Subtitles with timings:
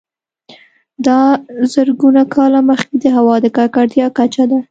[1.05, 1.37] دا د
[1.73, 4.57] زرګونه کاله مخکې د هوا د ککړتیا کچه ده